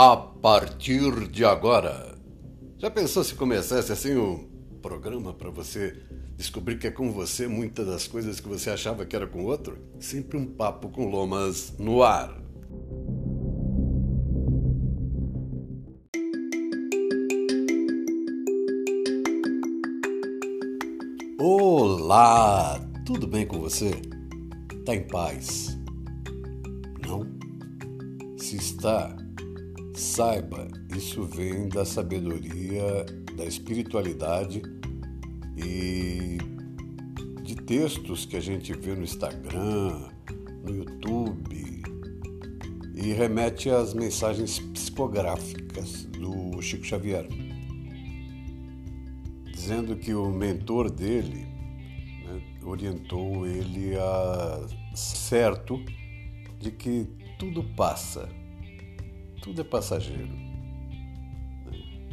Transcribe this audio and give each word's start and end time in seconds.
a 0.00 0.16
partir 0.16 1.26
de 1.26 1.44
agora. 1.44 2.16
Já 2.78 2.88
pensou 2.88 3.24
se 3.24 3.34
começasse 3.34 3.90
assim 3.90 4.16
um 4.16 4.48
programa 4.80 5.34
para 5.34 5.50
você 5.50 5.92
descobrir 6.36 6.78
que 6.78 6.86
é 6.86 6.90
com 6.92 7.10
você 7.10 7.48
muitas 7.48 7.84
das 7.84 8.06
coisas 8.06 8.38
que 8.38 8.48
você 8.48 8.70
achava 8.70 9.04
que 9.04 9.16
era 9.16 9.26
com 9.26 9.44
outro? 9.44 9.76
Sempre 9.98 10.38
um 10.38 10.46
papo 10.46 10.88
com 10.88 11.10
lomas 11.10 11.74
no 11.80 12.04
ar. 12.04 12.32
Olá, 21.40 22.80
tudo 23.04 23.26
bem 23.26 23.44
com 23.44 23.58
você? 23.58 23.90
Tá 24.86 24.94
em 24.94 25.08
paz? 25.08 25.76
Não? 27.04 27.26
Se 28.36 28.54
está, 28.54 29.17
Saiba, 29.98 30.68
isso 30.96 31.24
vem 31.24 31.68
da 31.68 31.84
sabedoria, 31.84 33.04
da 33.36 33.44
espiritualidade 33.44 34.62
e 35.56 36.38
de 37.42 37.56
textos 37.56 38.24
que 38.24 38.36
a 38.36 38.40
gente 38.40 38.72
vê 38.74 38.94
no 38.94 39.02
Instagram, 39.02 40.08
no 40.62 40.72
YouTube 40.72 41.82
e 42.94 43.12
remete 43.12 43.70
às 43.70 43.92
mensagens 43.92 44.60
psicográficas 44.60 46.04
do 46.04 46.62
Chico 46.62 46.84
Xavier, 46.84 47.26
dizendo 49.52 49.96
que 49.96 50.14
o 50.14 50.30
mentor 50.30 50.92
dele 50.92 51.44
né, 52.24 52.40
orientou 52.62 53.44
ele 53.44 53.96
a 53.96 54.64
certo 54.94 55.82
de 56.60 56.70
que 56.70 57.08
tudo 57.36 57.64
passa 57.74 58.28
tudo 59.48 59.62
é 59.62 59.64
passageiro. 59.64 60.28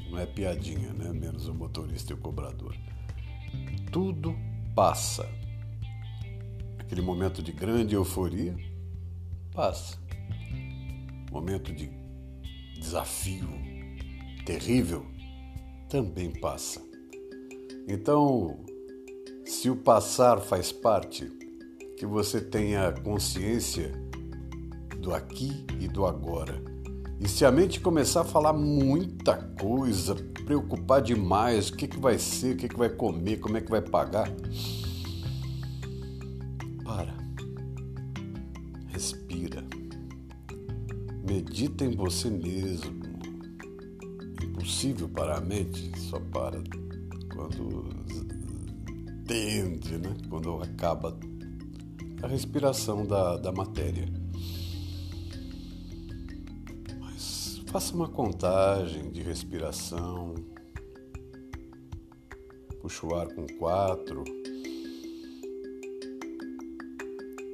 Não 0.09 0.17
é 0.17 0.25
piadinha, 0.25 0.93
né? 0.93 1.11
Menos 1.11 1.49
o 1.49 1.53
motorista 1.53 2.13
e 2.13 2.15
o 2.15 2.17
cobrador. 2.17 2.73
Tudo 3.91 4.33
passa. 4.73 5.29
Aquele 6.79 7.01
momento 7.01 7.43
de 7.43 7.51
grande 7.51 7.93
euforia 7.93 8.55
passa. 9.53 9.99
Momento 11.29 11.73
de 11.73 11.91
desafio 12.79 13.49
terrível 14.45 15.05
também 15.89 16.31
passa. 16.39 16.81
Então, 17.85 18.63
se 19.45 19.69
o 19.69 19.75
passar 19.75 20.39
faz 20.39 20.71
parte, 20.71 21.29
que 21.97 22.05
você 22.05 22.39
tenha 22.39 22.93
consciência 22.93 23.91
do 25.01 25.13
aqui 25.13 25.65
e 25.81 25.87
do 25.89 26.05
agora 26.05 26.74
e 27.19 27.27
se 27.27 27.45
a 27.45 27.51
mente 27.51 27.79
começar 27.79 28.21
a 28.21 28.25
falar 28.25 28.53
muita 28.53 29.35
coisa, 29.35 30.15
preocupar 30.45 31.01
demais, 31.01 31.69
o 31.69 31.75
que, 31.75 31.87
que 31.87 31.99
vai 31.99 32.19
ser, 32.19 32.55
o 32.55 32.57
que, 32.57 32.67
que 32.67 32.77
vai 32.77 32.89
comer, 32.89 33.37
como 33.37 33.57
é 33.57 33.61
que 33.61 33.71
vai 33.71 33.81
pagar, 33.81 34.29
para. 36.83 37.15
Respira. 38.87 39.63
Medita 41.27 41.85
em 41.85 41.95
você 41.95 42.29
mesmo. 42.29 43.05
Impossível 44.43 45.09
para 45.09 45.37
a 45.37 45.41
mente, 45.41 45.91
só 45.97 46.19
para 46.19 46.61
quando 47.33 47.89
tende, 49.25 49.97
né? 49.97 50.15
quando 50.29 50.61
acaba 50.61 51.17
a 52.21 52.27
respiração 52.27 53.05
da, 53.05 53.37
da 53.37 53.51
matéria. 53.51 54.05
Faça 57.75 57.93
uma 57.93 58.07
contagem 58.07 59.11
de 59.11 59.21
respiração. 59.21 60.33
Puxa 62.81 63.05
o 63.05 63.13
ar 63.13 63.27
com 63.35 63.45
quatro. 63.59 64.23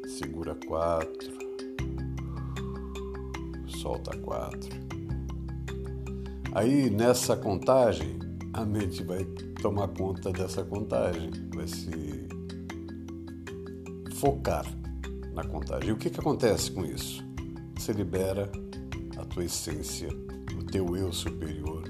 Segura 0.06 0.54
quatro. 0.68 1.32
Solta 3.66 4.16
quatro. 4.18 4.70
Aí 6.54 6.92
nessa 6.92 7.36
contagem, 7.36 8.20
a 8.54 8.64
mente 8.64 9.04
vai 9.04 9.26
tomar 9.60 9.88
conta 9.88 10.32
dessa 10.32 10.64
contagem, 10.64 11.32
vai 11.52 11.66
se 11.66 12.28
focar 14.18 14.68
na 15.34 15.44
contagem. 15.44 15.90
E 15.90 15.92
o 15.92 15.98
que, 15.98 16.12
que 16.12 16.20
acontece 16.20 16.70
com 16.70 16.86
isso? 16.86 17.24
Você 17.76 17.92
libera 17.92 18.52
a 19.22 19.26
tua 19.26 19.46
essência, 19.46 20.10
o 20.58 20.64
teu 20.64 20.98
eu 20.98 21.14
superior, 21.14 21.84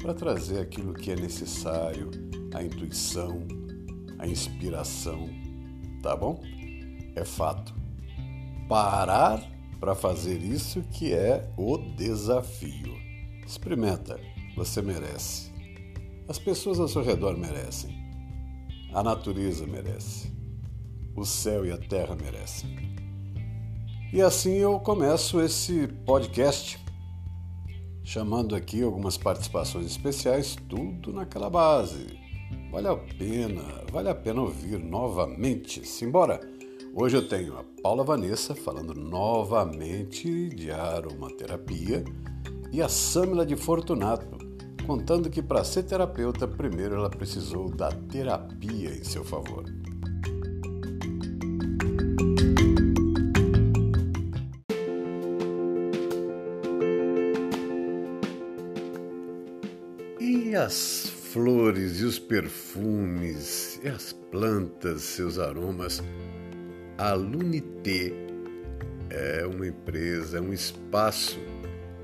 para 0.00 0.12
trazer 0.12 0.60
aquilo 0.60 0.92
que 0.92 1.10
é 1.10 1.16
necessário, 1.16 2.10
a 2.54 2.62
intuição, 2.62 3.46
a 4.18 4.26
inspiração, 4.26 5.28
tá 6.02 6.14
bom? 6.14 6.40
É 7.14 7.24
fato. 7.24 7.74
Parar 8.68 9.42
para 9.80 9.94
fazer 9.94 10.38
isso 10.38 10.82
que 10.82 11.12
é 11.12 11.50
o 11.56 11.78
desafio. 11.78 12.94
Experimenta, 13.46 14.20
você 14.54 14.82
merece. 14.82 15.50
As 16.28 16.38
pessoas 16.38 16.78
ao 16.78 16.88
seu 16.88 17.02
redor 17.02 17.38
merecem. 17.38 17.96
A 18.92 19.02
natureza 19.02 19.66
merece. 19.66 20.30
O 21.14 21.24
céu 21.24 21.64
e 21.64 21.72
a 21.72 21.78
terra 21.78 22.14
merecem. 22.16 22.96
E 24.16 24.22
assim 24.22 24.54
eu 24.54 24.80
começo 24.80 25.42
esse 25.42 25.88
podcast, 26.06 26.82
chamando 28.02 28.56
aqui 28.56 28.82
algumas 28.82 29.18
participações 29.18 29.84
especiais, 29.84 30.56
tudo 30.70 31.12
naquela 31.12 31.50
base. 31.50 32.18
Vale 32.72 32.88
a 32.88 32.96
pena, 32.96 33.62
vale 33.92 34.08
a 34.08 34.14
pena 34.14 34.40
ouvir 34.40 34.78
novamente. 34.78 35.86
Simbora! 35.86 36.40
Hoje 36.94 37.18
eu 37.18 37.28
tenho 37.28 37.58
a 37.58 37.64
Paula 37.82 38.04
Vanessa 38.04 38.54
falando 38.54 38.94
novamente 38.94 40.48
de 40.48 40.70
aromaterapia 40.70 42.02
e 42.72 42.80
a 42.80 42.88
Samila 42.88 43.44
de 43.44 43.54
Fortunato 43.54 44.38
contando 44.86 45.28
que 45.28 45.42
para 45.42 45.62
ser 45.62 45.82
terapeuta, 45.82 46.48
primeiro 46.48 46.94
ela 46.94 47.10
precisou 47.10 47.68
da 47.68 47.90
terapia 47.92 48.94
em 48.94 49.04
seu 49.04 49.22
favor. 49.22 49.64
As 60.66 61.06
flores 61.32 62.00
e 62.00 62.04
os 62.04 62.18
perfumes 62.18 63.80
e 63.84 63.88
as 63.88 64.12
plantas, 64.12 65.02
seus 65.02 65.38
aromas. 65.38 66.02
A 66.98 67.12
Lunité 67.12 68.12
é 69.08 69.46
uma 69.46 69.68
empresa, 69.68 70.38
é 70.38 70.40
um 70.40 70.52
espaço 70.52 71.38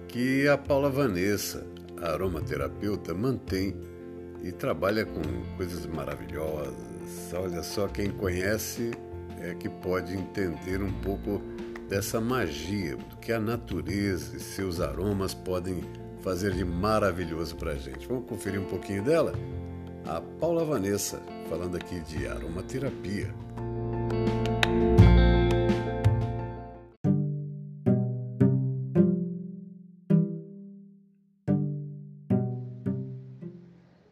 que 0.06 0.46
a 0.46 0.56
Paula 0.56 0.88
Vanessa, 0.88 1.66
a 2.00 2.10
aromaterapeuta, 2.10 3.12
mantém 3.12 3.74
e 4.44 4.52
trabalha 4.52 5.04
com 5.04 5.22
coisas 5.56 5.84
maravilhosas. 5.86 7.34
Olha 7.34 7.64
só, 7.64 7.88
quem 7.88 8.12
conhece 8.12 8.92
é 9.40 9.54
que 9.54 9.68
pode 9.68 10.14
entender 10.14 10.80
um 10.80 10.92
pouco 11.00 11.42
dessa 11.88 12.20
magia, 12.20 12.94
do 12.94 13.16
que 13.16 13.32
a 13.32 13.40
natureza 13.40 14.36
e 14.36 14.40
seus 14.40 14.80
aromas 14.80 15.34
podem 15.34 15.82
fazer 16.22 16.52
de 16.52 16.64
maravilhoso 16.64 17.56
para 17.56 17.72
a 17.72 17.76
gente. 17.76 18.06
Vamos 18.06 18.28
conferir 18.28 18.60
um 18.60 18.66
pouquinho 18.66 19.02
dela? 19.02 19.32
A 20.06 20.20
Paula 20.40 20.64
Vanessa, 20.64 21.20
falando 21.48 21.76
aqui 21.76 22.00
de 22.00 22.26
aromaterapia. 22.26 23.34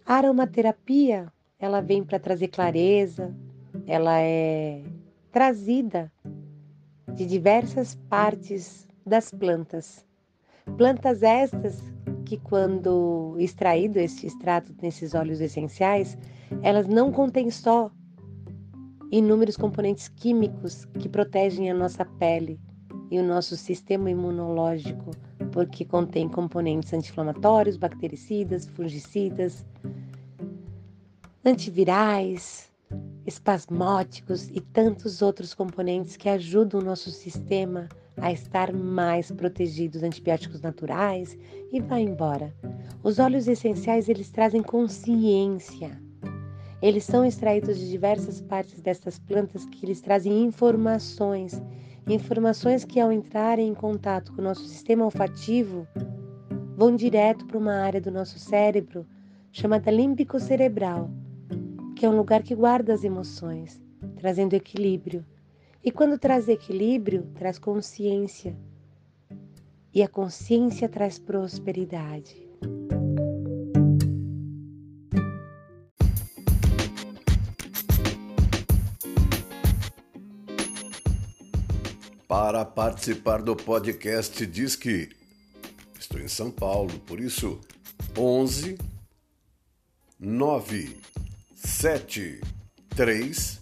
A 0.05 0.15
aromaterapia, 0.15 1.33
ela 1.59 1.81
vem 1.81 2.03
para 2.03 2.19
trazer 2.19 2.49
clareza, 2.49 3.33
ela 3.87 4.21
é 4.21 4.83
trazida 5.31 6.11
de 7.15 7.25
diversas 7.25 7.95
partes 8.09 8.89
das 9.07 9.31
plantas. 9.31 10.05
Plantas 10.77 11.23
estas 11.23 11.81
que 12.31 12.37
quando 12.37 13.35
extraído 13.41 13.99
este 13.99 14.29
extrato 14.29 14.73
nesses 14.81 15.15
óleos 15.15 15.41
essenciais, 15.41 16.17
elas 16.63 16.87
não 16.87 17.11
contêm 17.11 17.51
só 17.51 17.91
inúmeros 19.11 19.57
componentes 19.57 20.07
químicos 20.07 20.85
que 21.01 21.09
protegem 21.09 21.69
a 21.69 21.75
nossa 21.75 22.05
pele 22.05 22.61
e 23.11 23.19
o 23.19 23.25
nosso 23.25 23.57
sistema 23.57 24.09
imunológico, 24.09 25.11
porque 25.51 25.85
contém 25.85 26.29
componentes 26.29 26.93
anti-inflamatórios, 26.93 27.77
bactericidas, 27.77 28.65
fungicidas, 28.65 29.67
antivirais, 31.45 32.71
espasmóticos 33.27 34.49
e 34.51 34.61
tantos 34.61 35.21
outros 35.21 35.53
componentes 35.53 36.17
que 36.17 36.29
ajudam 36.29 36.81
o 36.81 36.85
nosso 36.85 37.11
sistema 37.11 37.89
a 38.17 38.33
estar 38.33 38.73
mais 38.73 39.31
protegido 39.31 39.93
dos 39.93 40.03
antibióticos 40.03 40.61
naturais 40.61 41.37
e 41.73 41.81
vai 41.81 42.03
embora. 42.03 42.55
Os 43.03 43.19
óleos 43.19 43.49
essenciais 43.49 44.09
eles 44.09 44.31
trazem 44.31 44.63
consciência. 44.63 46.01
Eles 46.83 47.05
são 47.05 47.25
extraídos 47.25 47.79
de 47.79 47.89
diversas 47.91 48.41
partes 48.41 48.81
destas 48.81 49.19
plantas 49.19 49.65
que 49.67 49.85
eles 49.85 50.01
trazem 50.01 50.43
informações, 50.43 51.63
informações 52.09 52.85
que 52.85 52.99
ao 52.99 53.13
entrarem 53.13 53.69
em 53.69 53.75
contato 53.75 54.33
com 54.33 54.41
o 54.41 54.45
nosso 54.45 54.65
sistema 54.65 55.05
olfativo 55.05 55.87
vão 56.77 56.97
direto 56.97 57.47
para 57.47 57.59
uma 57.59 57.75
área 57.75 58.01
do 58.01 58.11
nosso 58.11 58.39
cérebro 58.39 59.07
chamada 59.53 59.91
límbico 59.91 60.41
cerebral, 60.41 61.11
que 61.95 62.07
é 62.07 62.09
um 62.09 62.17
lugar 62.17 62.43
que 62.43 62.55
guarda 62.55 62.95
as 62.95 63.05
emoções, 63.05 63.83
trazendo 64.17 64.55
equilíbrio 64.55 65.25
e 65.83 65.91
quando 65.91 66.19
traz 66.19 66.49
equilíbrio, 66.49 67.27
traz 67.35 67.59
consciência. 67.59 68.57
E 69.93 70.03
a 70.03 70.09
consciência 70.09 70.89
traz 70.89 71.19
prosperidade. 71.19 72.49
Para 82.29 82.65
participar 82.65 83.43
do 83.43 83.57
podcast 83.57 84.47
diz 84.47 84.77
que 84.77 85.09
estou 85.99 86.21
em 86.21 86.29
São 86.29 86.51
Paulo, 86.51 86.97
por 87.01 87.19
isso 87.19 87.59
11 88.17 88.79
9 90.19 90.97
7 91.55 92.41
3 92.91 93.60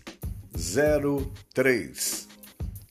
zero 0.68 1.32
três. 1.54 2.28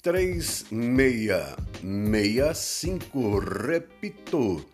três 0.01 0.65
meia 0.71 1.55
meia 1.83 2.51
cinco 2.55 3.37
repito. 3.37 4.65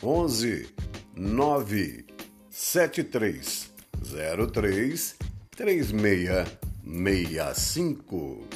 onze 0.00 0.68
nove 1.16 2.06
sete 2.48 3.02
três 3.02 3.72
zero 4.04 4.46
três 4.46 5.16
três 5.50 5.90
meia 5.90 6.46
meia 6.84 7.52
cinco. 7.54 8.46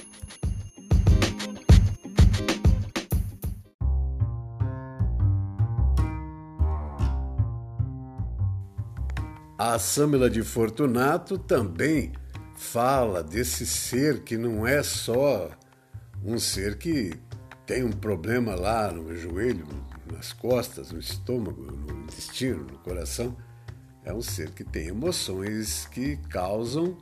A 9.59 9.79
Sâmila 9.79 10.31
de 10.31 10.43
Fortunato 10.43 11.37
também 11.37 12.13
fala 12.65 13.23
desse 13.23 13.67
ser 13.67 14.23
que 14.23 14.37
não 14.37 14.67
é 14.67 14.83
só 14.83 15.51
um 16.25 16.39
ser 16.39 16.77
que 16.77 17.13
tem 17.67 17.85
um 17.85 17.93
problema 17.93 18.55
lá 18.55 18.91
no 18.91 19.15
joelho, 19.15 19.67
nas 20.11 20.33
costas, 20.33 20.91
no 20.91 20.99
estômago, 20.99 21.63
no 21.63 22.05
intestino, 22.05 22.65
no 22.65 22.79
coração. 22.79 23.37
É 24.03 24.13
um 24.13 24.23
ser 24.23 24.51
que 24.51 24.65
tem 24.65 24.89
emoções 24.89 25.87
que 25.87 26.17
causam 26.29 26.97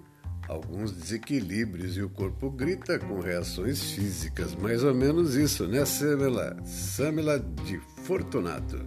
alguns 0.48 0.92
desequilíbrios 0.92 1.96
e 1.96 2.02
o 2.02 2.10
corpo 2.10 2.50
grita 2.50 2.98
com 2.98 3.20
reações 3.20 3.92
físicas. 3.92 4.54
Mais 4.54 4.84
ou 4.84 4.94
menos 4.94 5.36
isso, 5.36 5.66
né, 5.66 5.84
Samela? 5.84 6.56
Samela 6.64 7.38
de 7.38 7.80
Fortunato. 8.04 8.78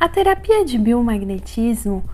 A 0.00 0.08
terapia 0.08 0.64
de 0.64 0.78
biomagnetismo 0.78 2.04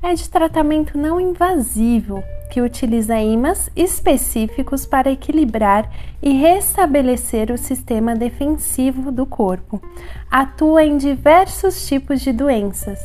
é 0.00 0.14
de 0.14 0.30
tratamento 0.30 0.96
não 0.96 1.20
invasivo 1.20 2.22
que 2.52 2.60
utiliza 2.60 3.18
ímãs 3.18 3.68
específicos 3.74 4.86
para 4.86 5.10
equilibrar 5.10 5.90
e 6.22 6.34
restabelecer 6.34 7.50
o 7.50 7.58
sistema 7.58 8.14
defensivo 8.14 9.10
do 9.10 9.26
corpo. 9.26 9.82
Atua 10.30 10.84
em 10.84 10.96
diversos 10.96 11.84
tipos 11.84 12.20
de 12.20 12.32
doenças, 12.32 13.00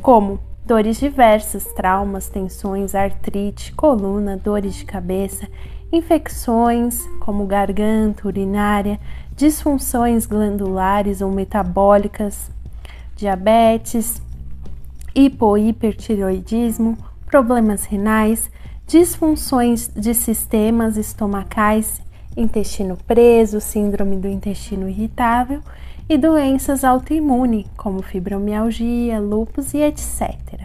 como 0.00 0.40
dores 0.64 0.98
diversas, 0.98 1.66
traumas, 1.74 2.30
tensões, 2.30 2.94
artrite, 2.94 3.74
coluna, 3.74 4.38
dores 4.38 4.74
de 4.74 4.86
cabeça, 4.86 5.46
infecções 5.92 6.98
como 7.20 7.44
garganta, 7.44 8.26
urinária, 8.26 8.98
disfunções 9.36 10.24
glandulares 10.24 11.20
ou 11.20 11.30
metabólicas, 11.30 12.50
diabetes, 13.22 14.20
hipohipertiroidismo, 15.14 16.98
problemas 17.24 17.84
renais, 17.84 18.50
disfunções 18.84 19.88
de 19.94 20.12
sistemas 20.12 20.96
estomacais, 20.96 22.02
intestino 22.36 22.98
preso, 23.06 23.60
síndrome 23.60 24.16
do 24.16 24.26
intestino 24.26 24.88
irritável 24.88 25.60
e 26.08 26.18
doenças 26.18 26.82
autoimunes, 26.82 27.64
como 27.76 28.02
fibromialgia, 28.02 29.20
lúpus 29.20 29.72
e 29.72 29.78
etc. 29.78 30.61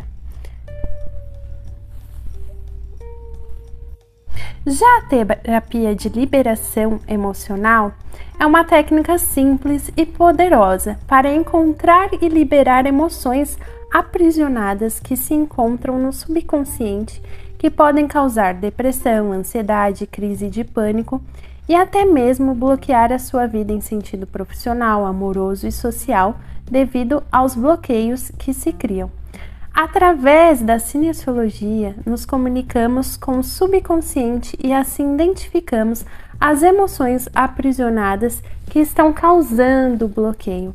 Já 4.70 4.98
a 4.98 5.02
terapia 5.04 5.96
de 5.96 6.10
liberação 6.10 7.00
emocional 7.08 7.94
é 8.38 8.46
uma 8.46 8.66
técnica 8.66 9.18
simples 9.18 9.90
e 9.96 10.06
poderosa 10.06 11.00
para 11.08 11.34
encontrar 11.34 12.10
e 12.22 12.28
liberar 12.28 12.86
emoções 12.86 13.58
aprisionadas 13.90 15.00
que 15.00 15.16
se 15.16 15.34
encontram 15.34 15.98
no 15.98 16.12
subconsciente, 16.12 17.22
que 17.58 17.70
podem 17.70 18.10
causar 18.10 18.56
depressão, 18.56 19.32
ansiedade, 19.32 20.06
crise 20.06 20.50
de 20.50 20.66
pânico 20.66 21.22
e 21.70 21.74
até 21.74 22.04
mesmo 22.04 22.54
bloquear 22.54 23.14
a 23.14 23.20
sua 23.20 23.48
vida 23.48 23.72
em 23.72 23.80
sentido 23.80 24.28
profissional, 24.28 25.06
amoroso 25.06 25.66
e 25.66 25.72
social 25.72 26.36
devido 26.70 27.24
aos 27.32 27.56
bloqueios 27.56 28.32
que 28.38 28.54
se 28.54 28.74
criam. 28.74 29.10
Através 29.80 30.60
da 30.60 30.80
cinesiologia, 30.80 31.96
nos 32.04 32.26
comunicamos 32.26 33.16
com 33.16 33.38
o 33.38 33.44
subconsciente 33.44 34.58
e 34.60 34.74
assim 34.74 35.14
identificamos 35.14 36.04
as 36.42 36.64
emoções 36.64 37.30
aprisionadas 37.36 38.42
que 38.72 38.80
estão 38.80 39.14
causando 39.14 40.06
o 40.06 40.10
bloqueio. 40.10 40.74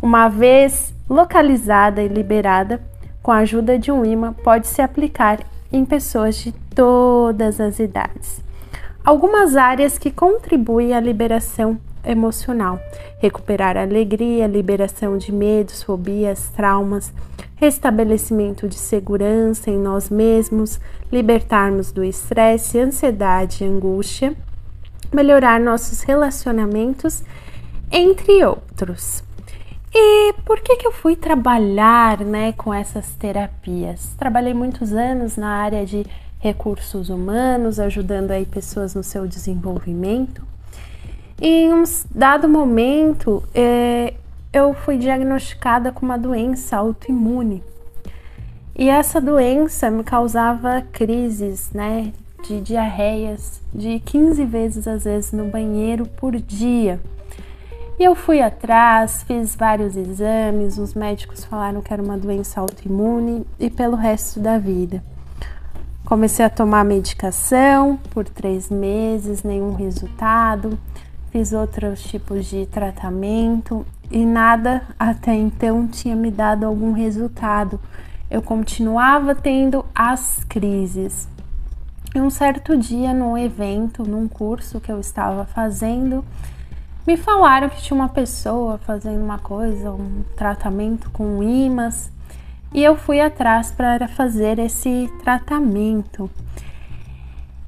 Uma 0.00 0.30
vez 0.30 0.94
localizada 1.10 2.00
e 2.00 2.08
liberada, 2.08 2.80
com 3.22 3.30
a 3.30 3.40
ajuda 3.40 3.78
de 3.78 3.92
um 3.92 4.02
imã, 4.02 4.32
pode 4.32 4.66
se 4.66 4.80
aplicar 4.80 5.40
em 5.70 5.84
pessoas 5.84 6.36
de 6.36 6.52
todas 6.74 7.60
as 7.60 7.78
idades. 7.78 8.40
Algumas 9.04 9.56
áreas 9.56 9.98
que 9.98 10.10
contribuem 10.10 10.94
à 10.94 11.00
liberação 11.00 11.78
emocional: 12.02 12.80
recuperar 13.20 13.76
a 13.76 13.82
alegria, 13.82 14.46
liberação 14.46 15.18
de 15.18 15.30
medos, 15.30 15.82
fobias, 15.82 16.48
traumas, 16.56 17.12
restabelecimento 17.60 18.68
de 18.68 18.76
segurança 18.76 19.70
em 19.70 19.78
nós 19.78 20.08
mesmos, 20.08 20.80
libertarmos 21.10 21.90
do 21.90 22.04
estresse, 22.04 22.78
ansiedade 22.78 23.64
e 23.64 23.66
angústia, 23.66 24.34
melhorar 25.12 25.58
nossos 25.58 26.02
relacionamentos, 26.02 27.22
entre 27.90 28.44
outros. 28.44 29.24
E 29.92 30.34
por 30.44 30.60
que, 30.60 30.76
que 30.76 30.86
eu 30.86 30.92
fui 30.92 31.16
trabalhar 31.16 32.20
né, 32.20 32.52
com 32.52 32.72
essas 32.72 33.10
terapias? 33.14 34.14
Trabalhei 34.18 34.54
muitos 34.54 34.92
anos 34.92 35.36
na 35.36 35.48
área 35.48 35.84
de 35.84 36.06
recursos 36.38 37.08
humanos, 37.08 37.80
ajudando 37.80 38.30
aí 38.30 38.46
pessoas 38.46 38.94
no 38.94 39.02
seu 39.02 39.26
desenvolvimento. 39.26 40.46
E 41.40 41.64
em 41.64 41.72
um 41.72 41.82
dado 42.14 42.48
momento, 42.48 43.42
é, 43.54 44.14
eu 44.52 44.72
fui 44.72 44.98
diagnosticada 44.98 45.92
com 45.92 46.04
uma 46.04 46.18
doença 46.18 46.76
autoimune. 46.76 47.62
E 48.76 48.88
essa 48.88 49.20
doença 49.20 49.90
me 49.90 50.04
causava 50.04 50.82
crises, 50.92 51.70
né, 51.72 52.12
de 52.46 52.60
diarreias 52.60 53.60
de 53.74 53.98
15 54.00 54.44
vezes 54.44 54.88
às 54.88 55.04
vezes 55.04 55.32
no 55.32 55.46
banheiro 55.46 56.06
por 56.06 56.36
dia. 56.36 57.00
E 57.98 58.04
eu 58.04 58.14
fui 58.14 58.40
atrás, 58.40 59.24
fiz 59.24 59.56
vários 59.56 59.96
exames, 59.96 60.78
os 60.78 60.94
médicos 60.94 61.44
falaram 61.44 61.82
que 61.82 61.92
era 61.92 62.02
uma 62.02 62.16
doença 62.16 62.60
autoimune 62.60 63.44
e 63.58 63.68
pelo 63.68 63.96
resto 63.96 64.38
da 64.38 64.56
vida. 64.56 65.02
Comecei 66.04 66.44
a 66.44 66.50
tomar 66.50 66.84
medicação 66.84 67.98
por 68.10 68.24
três 68.24 68.70
meses, 68.70 69.42
nenhum 69.42 69.74
resultado 69.74 70.78
fiz 71.30 71.52
outros 71.52 72.02
tipos 72.02 72.46
de 72.46 72.66
tratamento 72.66 73.84
e 74.10 74.24
nada 74.24 74.82
até 74.98 75.34
então 75.34 75.86
tinha 75.86 76.16
me 76.16 76.30
dado 76.30 76.64
algum 76.64 76.92
resultado. 76.92 77.80
Eu 78.30 78.42
continuava 78.42 79.34
tendo 79.34 79.84
as 79.94 80.44
crises. 80.48 81.28
E 82.14 82.20
um 82.20 82.30
certo 82.30 82.76
dia, 82.76 83.12
num 83.12 83.36
evento, 83.36 84.02
num 84.02 84.26
curso 84.26 84.80
que 84.80 84.90
eu 84.90 84.98
estava 84.98 85.44
fazendo, 85.44 86.24
me 87.06 87.16
falaram 87.16 87.68
que 87.68 87.80
tinha 87.82 87.94
uma 87.94 88.08
pessoa 88.08 88.78
fazendo 88.78 89.22
uma 89.22 89.38
coisa, 89.38 89.90
um 89.90 90.24
tratamento 90.36 91.10
com 91.10 91.42
imãs. 91.42 92.10
e 92.72 92.84
eu 92.84 92.96
fui 92.96 93.20
atrás 93.20 93.70
para 93.70 94.06
fazer 94.08 94.58
esse 94.58 95.10
tratamento. 95.22 96.30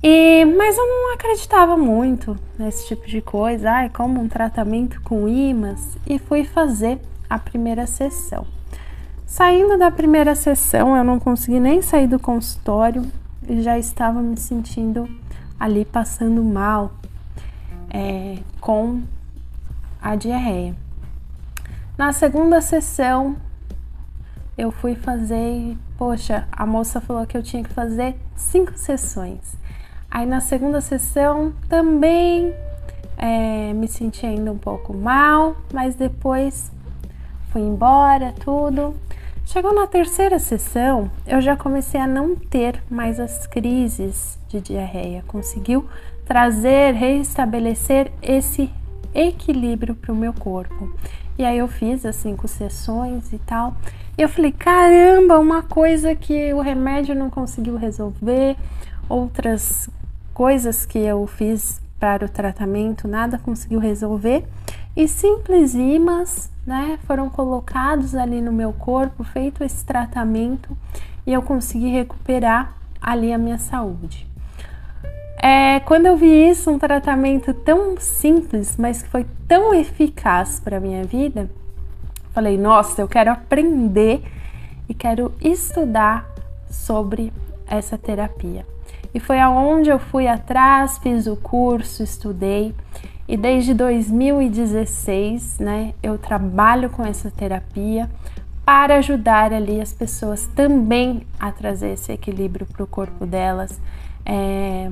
E, 0.02 0.44
mas 0.46 0.78
eu 0.78 0.86
não 0.86 1.14
acreditava 1.14 1.76
muito 1.76 2.38
nesse 2.58 2.88
tipo 2.88 3.06
de 3.06 3.20
coisa, 3.20 3.70
ai, 3.70 3.90
como 3.90 4.20
um 4.20 4.28
tratamento 4.28 5.00
com 5.02 5.28
imãs, 5.28 5.98
e 6.06 6.18
fui 6.18 6.44
fazer 6.44 6.98
a 7.28 7.38
primeira 7.38 7.86
sessão. 7.86 8.46
Saindo 9.26 9.78
da 9.78 9.90
primeira 9.90 10.34
sessão, 10.34 10.96
eu 10.96 11.04
não 11.04 11.20
consegui 11.20 11.60
nem 11.60 11.82
sair 11.82 12.06
do 12.06 12.18
consultório 12.18 13.06
e 13.46 13.62
já 13.62 13.78
estava 13.78 14.20
me 14.20 14.36
sentindo 14.36 15.08
ali 15.58 15.84
passando 15.84 16.42
mal 16.42 16.92
é, 17.90 18.38
com 18.60 19.02
a 20.00 20.16
diarreia. 20.16 20.74
Na 21.98 22.12
segunda 22.12 22.62
sessão, 22.62 23.36
eu 24.56 24.70
fui 24.70 24.94
fazer, 24.94 25.76
poxa, 25.98 26.48
a 26.50 26.64
moça 26.64 27.00
falou 27.00 27.26
que 27.26 27.36
eu 27.36 27.42
tinha 27.42 27.62
que 27.62 27.72
fazer 27.72 28.16
cinco 28.34 28.72
sessões. 28.76 29.59
Aí 30.10 30.26
na 30.26 30.40
segunda 30.40 30.80
sessão 30.80 31.52
também 31.68 32.52
é, 33.16 33.72
me 33.72 33.86
senti 33.86 34.26
ainda 34.26 34.50
um 34.50 34.58
pouco 34.58 34.92
mal, 34.92 35.56
mas 35.72 35.94
depois 35.94 36.72
fui 37.52 37.60
embora, 37.60 38.34
tudo. 38.44 38.94
Chegou 39.44 39.74
na 39.74 39.86
terceira 39.86 40.38
sessão, 40.38 41.10
eu 41.26 41.40
já 41.40 41.56
comecei 41.56 42.00
a 42.00 42.06
não 42.06 42.34
ter 42.34 42.82
mais 42.88 43.20
as 43.20 43.46
crises 43.46 44.38
de 44.48 44.60
diarreia. 44.60 45.24
Conseguiu 45.26 45.86
trazer, 46.24 46.94
restabelecer 46.94 48.12
esse 48.22 48.70
equilíbrio 49.14 49.94
para 49.94 50.12
o 50.12 50.16
meu 50.16 50.32
corpo. 50.32 50.92
E 51.36 51.44
aí 51.44 51.58
eu 51.58 51.68
fiz 51.68 52.04
as 52.06 52.16
cinco 52.16 52.46
sessões 52.46 53.32
e 53.32 53.38
tal. 53.38 53.74
E 54.16 54.22
eu 54.22 54.28
falei, 54.28 54.52
caramba, 54.52 55.38
uma 55.38 55.62
coisa 55.62 56.14
que 56.14 56.52
o 56.54 56.60
remédio 56.60 57.14
não 57.14 57.30
conseguiu 57.30 57.76
resolver, 57.76 58.56
outras 59.08 59.88
coisas 60.40 60.86
que 60.86 60.98
eu 60.98 61.26
fiz 61.26 61.82
para 61.98 62.24
o 62.24 62.28
tratamento, 62.28 63.06
nada 63.06 63.36
conseguiu 63.36 63.78
resolver. 63.78 64.42
E 64.96 65.06
simples 65.06 65.74
imãs, 65.74 66.50
né, 66.66 66.98
foram 67.06 67.28
colocados 67.28 68.14
ali 68.14 68.40
no 68.40 68.50
meu 68.50 68.72
corpo, 68.72 69.22
feito 69.22 69.62
esse 69.62 69.84
tratamento 69.84 70.74
e 71.26 71.32
eu 71.34 71.42
consegui 71.42 71.90
recuperar 71.90 72.74
ali 73.02 73.34
a 73.34 73.36
minha 73.36 73.58
saúde. 73.58 74.26
É, 75.42 75.78
quando 75.80 76.06
eu 76.06 76.16
vi 76.16 76.48
isso, 76.48 76.70
um 76.70 76.78
tratamento 76.78 77.52
tão 77.52 77.98
simples, 77.98 78.78
mas 78.78 79.02
que 79.02 79.10
foi 79.10 79.26
tão 79.46 79.74
eficaz 79.74 80.58
para 80.58 80.78
a 80.78 80.80
minha 80.80 81.04
vida, 81.04 81.50
falei: 82.32 82.56
nossa, 82.56 83.02
eu 83.02 83.08
quero 83.08 83.30
aprender 83.30 84.22
e 84.88 84.94
quero 84.94 85.34
estudar 85.38 86.26
sobre 86.70 87.30
essa 87.68 87.98
terapia. 87.98 88.64
E 89.14 89.20
foi 89.20 89.40
aonde 89.40 89.90
eu 89.90 89.98
fui 89.98 90.26
atrás, 90.26 90.98
fiz 90.98 91.26
o 91.26 91.36
curso, 91.36 92.02
estudei. 92.02 92.74
E 93.26 93.36
desde 93.36 93.74
2016, 93.74 95.58
né, 95.58 95.94
eu 96.02 96.18
trabalho 96.18 96.90
com 96.90 97.04
essa 97.04 97.30
terapia 97.30 98.10
para 98.64 98.96
ajudar 98.96 99.52
ali 99.52 99.80
as 99.80 99.92
pessoas 99.92 100.48
também 100.54 101.26
a 101.38 101.50
trazer 101.50 101.94
esse 101.94 102.12
equilíbrio 102.12 102.66
para 102.66 102.84
o 102.84 102.86
corpo 102.86 103.26
delas, 103.26 103.80
é, 104.24 104.90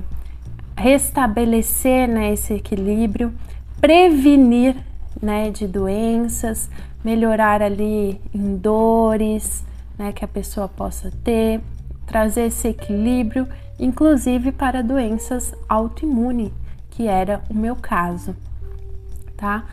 restabelecer 0.77 2.09
né, 2.09 2.33
esse 2.33 2.55
equilíbrio, 2.55 3.33
prevenir 3.81 4.77
né, 5.21 5.51
de 5.51 5.67
doenças, 5.67 6.69
melhorar 7.05 7.63
ali 7.63 8.21
em 8.35 8.57
dores 8.57 9.65
né, 9.99 10.13
que 10.13 10.25
a 10.25 10.29
pessoa 10.29 10.69
possa 10.69 11.13
ter, 11.23 11.61
trazer 12.07 12.47
esse 12.47 12.69
equilíbrio, 12.69 13.47
inclusive 13.79 14.53
para 14.53 14.83
doenças 14.83 15.55
autoimunes, 15.69 16.53
que 16.91 17.07
era 17.07 17.43
o 17.49 17.55
meu 17.55 17.77
caso, 17.77 18.35
tá? 19.37 19.65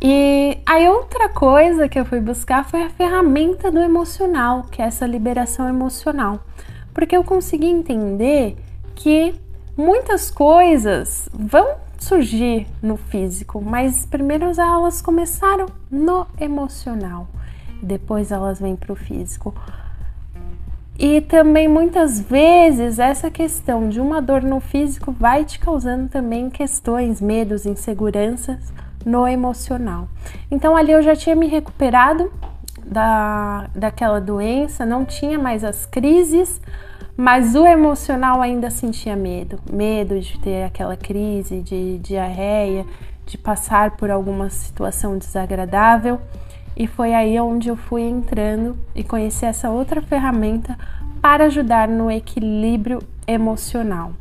E 0.00 0.58
aí 0.66 0.88
outra 0.88 1.28
coisa 1.28 1.88
que 1.88 1.98
eu 1.98 2.04
fui 2.04 2.20
buscar 2.20 2.64
foi 2.68 2.82
a 2.82 2.90
ferramenta 2.90 3.70
do 3.70 3.80
emocional, 3.80 4.64
que 4.70 4.82
é 4.82 4.84
essa 4.84 5.06
liberação 5.06 5.68
emocional, 5.68 6.44
porque 6.92 7.16
eu 7.16 7.24
consegui 7.24 7.66
entender 7.66 8.56
que 8.94 9.34
muitas 9.76 10.30
coisas 10.30 11.28
vão 11.32 11.76
surgir 11.98 12.66
no 12.82 12.96
físico, 12.96 13.62
mas 13.62 14.04
primeiro 14.04 14.52
elas 14.60 15.00
começaram 15.00 15.66
no 15.90 16.26
emocional, 16.38 17.26
depois 17.82 18.30
elas 18.30 18.60
vêm 18.60 18.76
para 18.76 18.92
o 18.92 18.96
físico. 18.96 19.54
E 20.98 21.20
também 21.20 21.66
muitas 21.66 22.20
vezes 22.20 22.98
essa 22.98 23.30
questão 23.30 23.88
de 23.88 24.00
uma 24.00 24.22
dor 24.22 24.42
no 24.42 24.60
físico 24.60 25.10
vai 25.10 25.44
te 25.44 25.58
causando 25.58 26.08
também 26.08 26.48
questões, 26.48 27.20
medos, 27.20 27.66
inseguranças 27.66 28.72
no 29.04 29.26
emocional. 29.26 30.08
Então 30.50 30.76
ali 30.76 30.92
eu 30.92 31.02
já 31.02 31.16
tinha 31.16 31.34
me 31.34 31.46
recuperado 31.46 32.32
da, 32.84 33.68
daquela 33.74 34.20
doença, 34.20 34.86
não 34.86 35.04
tinha 35.04 35.38
mais 35.38 35.64
as 35.64 35.84
crises, 35.84 36.60
mas 37.16 37.54
o 37.54 37.66
emocional 37.66 38.40
ainda 38.40 38.70
sentia 38.70 39.16
medo, 39.16 39.58
medo 39.70 40.18
de 40.20 40.38
ter 40.40 40.64
aquela 40.64 40.96
crise 40.96 41.60
de 41.60 41.98
diarreia, 41.98 42.84
de 43.26 43.38
passar 43.38 43.92
por 43.92 44.10
alguma 44.10 44.50
situação 44.50 45.16
desagradável. 45.16 46.20
E 46.76 46.86
foi 46.86 47.14
aí 47.14 47.38
onde 47.40 47.68
eu 47.68 47.76
fui 47.76 48.02
entrando 48.02 48.76
e 48.94 49.04
conheci 49.04 49.46
essa 49.46 49.70
outra 49.70 50.02
ferramenta 50.02 50.76
para 51.20 51.44
ajudar 51.44 51.88
no 51.88 52.10
equilíbrio 52.10 53.00
emocional. 53.26 54.12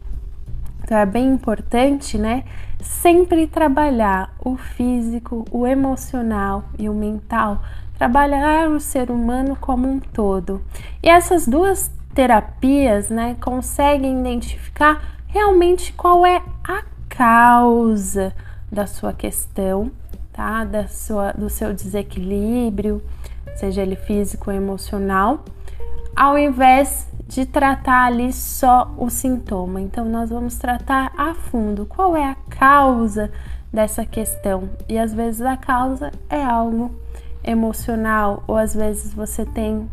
Então 0.84 0.98
é 0.98 1.06
bem 1.06 1.28
importante, 1.30 2.18
né? 2.18 2.44
Sempre 2.80 3.48
trabalhar 3.48 4.34
o 4.44 4.56
físico, 4.58 5.46
o 5.50 5.66
emocional 5.66 6.66
e 6.78 6.90
o 6.90 6.94
mental, 6.94 7.62
trabalhar 7.98 8.70
o 8.70 8.80
ser 8.80 9.10
humano 9.10 9.58
como 9.60 9.90
um 9.90 10.00
todo. 10.00 10.62
E 11.02 11.10
essas 11.10 11.48
duas 11.48 11.90
terapias, 12.14 13.10
né, 13.10 13.36
conseguem 13.42 14.20
identificar 14.20 15.02
realmente 15.28 15.94
qual 15.94 16.26
é 16.26 16.44
a 16.64 16.84
causa 17.10 18.34
da 18.72 18.86
sua 18.86 19.14
questão, 19.14 19.92
tá? 20.34 20.64
Da 20.64 20.88
sua, 20.88 21.32
do 21.32 21.50
seu 21.50 21.74
desequilíbrio, 21.74 23.02
seja 23.56 23.82
ele 23.82 23.96
físico 23.96 24.50
ou 24.50 24.56
emocional, 24.56 25.46
ao 26.16 26.38
invés 26.38 27.08
de 27.28 27.46
tratar 27.46 28.06
ali 28.06 28.34
só 28.34 28.94
o 28.98 29.10
sintoma. 29.10 29.80
Então, 29.80 30.06
nós 30.06 30.30
vamos 30.30 30.58
tratar 30.58 31.12
a 31.18 31.34
fundo 31.34 31.86
qual 31.86 32.16
é 32.16 32.26
a 32.26 32.36
causa 32.50 33.32
dessa 33.72 34.06
questão. 34.06 34.70
E 34.88 35.00
às 35.00 35.14
vezes 35.14 35.42
a 35.42 35.58
causa 35.58 36.12
é 36.30 36.44
algo 36.44 36.94
emocional, 37.44 38.44
ou 38.48 38.56
às 38.56 38.74
vezes 38.76 39.14
você 39.14 39.46
tem 39.46 39.90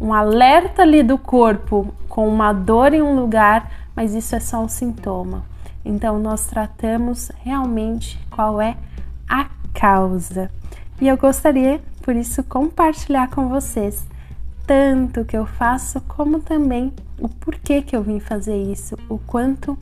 um 0.00 0.12
alerta 0.12 0.82
ali 0.82 1.02
do 1.02 1.16
corpo 1.16 1.94
com 2.08 2.28
uma 2.28 2.52
dor 2.52 2.92
em 2.92 3.02
um 3.02 3.16
lugar, 3.16 3.70
mas 3.94 4.14
isso 4.14 4.34
é 4.34 4.40
só 4.40 4.62
um 4.62 4.68
sintoma. 4.68 5.44
Então, 5.84 6.18
nós 6.18 6.46
tratamos 6.46 7.30
realmente 7.42 8.18
qual 8.30 8.60
é 8.60 8.76
a 9.28 9.48
causa. 9.74 10.50
E 11.00 11.08
eu 11.08 11.16
gostaria, 11.16 11.80
por 12.02 12.14
isso, 12.16 12.42
compartilhar 12.44 13.28
com 13.28 13.48
vocês 13.48 14.06
tanto 14.66 15.20
o 15.20 15.24
que 15.24 15.36
eu 15.36 15.44
faço, 15.44 16.00
como 16.02 16.40
também 16.40 16.92
o 17.18 17.28
porquê 17.28 17.82
que 17.82 17.94
eu 17.94 18.02
vim 18.02 18.18
fazer 18.18 18.56
isso, 18.56 18.96
o 19.08 19.18
quanto 19.18 19.76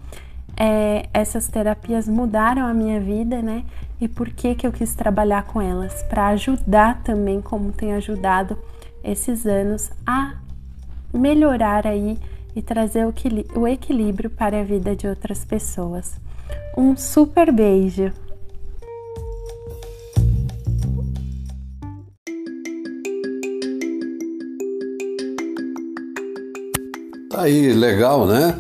é, 0.57 1.09
essas 1.15 1.49
terapias 1.49 2.09
mudaram 2.09 2.67
a 2.67 2.75
minha 2.75 3.01
vida, 3.01 3.41
né? 3.41 3.65
E 4.01 4.09
por 4.09 4.29
que 4.31 4.55
que 4.55 4.67
eu 4.67 4.73
quis 4.73 4.95
trabalhar 4.95 5.45
com 5.45 5.63
elas 5.63 6.03
para 6.05 6.29
ajudar 6.29 7.03
também, 7.03 7.41
como 7.41 7.73
tem 7.73 7.93
ajudado 7.93 8.59
esses 9.05 9.47
anos 9.47 9.91
a 10.07 10.35
melhorar 11.13 11.87
aí 11.87 12.19
e 12.55 12.63
trazer 12.63 13.07
o 13.55 13.69
equilíbrio 13.69 14.31
para 14.31 14.61
a 14.61 14.65
vida 14.65 14.95
de 14.95 15.07
outras 15.07 15.45
pessoas. 15.45 16.21
Um 16.77 16.97
super 16.97 17.51
beijo! 17.53 18.13
Tá 27.33 27.45
aí, 27.45 27.73
legal, 27.73 28.27
né? 28.27 28.59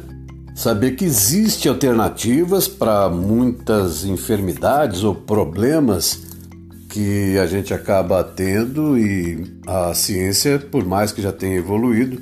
Saber 0.55 0.93
que 0.93 1.05
existem 1.05 1.71
alternativas 1.71 2.67
para 2.67 3.11
muitas 3.11 4.02
enfermidades 4.02 5.05
ou 5.05 5.14
problemas 5.14 6.23
que 6.88 7.37
a 7.37 7.47
gente 7.47 7.75
acaba 7.75 8.25
tendo 8.25 8.97
e 8.97 9.61
a 9.67 9.93
ciência, 9.93 10.59
por 10.59 10.87
mais 10.87 11.12
que 11.12 11.21
já 11.21 11.31
tenha 11.31 11.57
evoluído, 11.57 12.19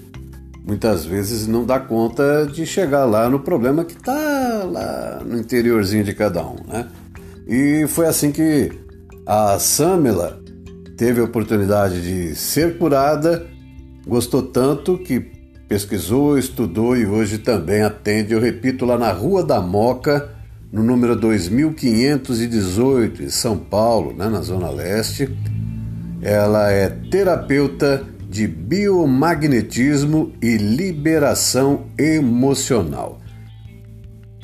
muitas 0.67 1.05
vezes 1.05 1.47
não 1.47 1.65
dá 1.65 1.79
conta 1.79 2.45
de 2.53 2.67
chegar 2.67 3.05
lá 3.05 3.31
no 3.31 3.39
problema 3.39 3.85
que 3.85 3.95
está 3.95 4.65
lá 4.65 5.23
no 5.25 5.39
interiorzinho 5.39 6.03
de 6.03 6.15
cada 6.15 6.45
um, 6.45 6.57
né? 6.67 6.89
E 7.47 7.87
foi 7.87 8.07
assim 8.07 8.33
que 8.33 8.73
a 9.25 9.57
Samela 9.61 10.41
teve 10.97 11.21
a 11.21 11.25
oportunidade 11.25 12.03
de 12.03 12.35
ser 12.35 12.77
curada 12.77 13.49
Gostou 14.07 14.43
tanto 14.43 14.99
que 14.99 15.21
pesquisou, 15.71 16.37
estudou 16.37 16.95
e 16.97 17.07
hoje 17.07 17.39
também 17.39 17.83
atende, 17.83 18.33
eu 18.33 18.41
repito, 18.41 18.85
lá 18.85 18.99
na 18.99 19.13
Rua 19.13 19.45
da 19.45 19.61
Moca, 19.61 20.29
no 20.73 20.83
número 20.83 21.15
2518, 21.15 23.23
em 23.23 23.29
São 23.29 23.57
Paulo, 23.57 24.13
né, 24.13 24.29
na 24.29 24.41
Zona 24.41 24.69
Leste. 24.69 25.33
Ela 26.21 26.73
é 26.73 26.89
terapeuta 26.89 28.05
de 28.29 28.49
biomagnetismo 28.49 30.33
e 30.43 30.57
liberação 30.57 31.87
emocional. 31.97 33.21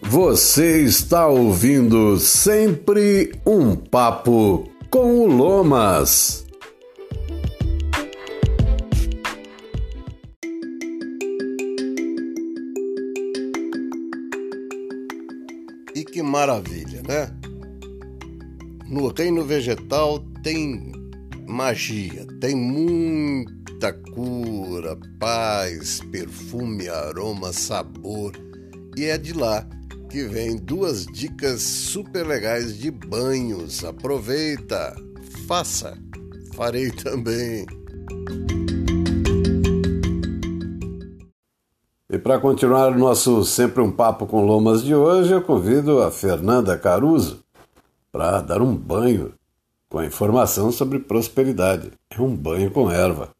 Você 0.00 0.80
está 0.80 1.26
ouvindo 1.26 2.18
sempre 2.18 3.34
um 3.44 3.76
papo 3.76 4.70
com 4.88 5.18
o 5.18 5.26
Lomas. 5.26 6.43
Maravilha, 16.34 17.00
né? 17.06 17.30
No 18.88 19.06
reino 19.06 19.44
vegetal 19.44 20.18
tem 20.42 20.90
magia, 21.46 22.26
tem 22.40 22.56
muita 22.56 23.92
cura, 24.12 24.98
paz, 25.20 26.00
perfume, 26.10 26.88
aroma, 26.88 27.52
sabor. 27.52 28.32
E 28.96 29.04
é 29.04 29.16
de 29.16 29.32
lá 29.32 29.64
que 30.10 30.24
vem 30.24 30.56
duas 30.56 31.06
dicas 31.06 31.62
super 31.62 32.26
legais 32.26 32.76
de 32.78 32.90
banhos. 32.90 33.84
Aproveita, 33.84 34.92
faça, 35.46 35.96
farei 36.54 36.90
também. 36.90 37.64
E 42.14 42.18
para 42.18 42.38
continuar 42.38 42.92
o 42.92 42.96
nosso 42.96 43.44
Sempre 43.44 43.82
um 43.82 43.90
Papo 43.90 44.24
com 44.24 44.46
Lomas 44.46 44.84
de 44.84 44.94
hoje, 44.94 45.32
eu 45.32 45.42
convido 45.42 46.00
a 46.00 46.12
Fernanda 46.12 46.78
Caruso 46.78 47.44
para 48.12 48.40
dar 48.40 48.62
um 48.62 48.72
banho 48.72 49.34
com 49.90 49.98
a 49.98 50.06
informação 50.06 50.70
sobre 50.70 51.00
prosperidade. 51.00 51.90
É 52.16 52.22
um 52.22 52.32
banho 52.36 52.70
com 52.70 52.88
erva. 52.88 53.30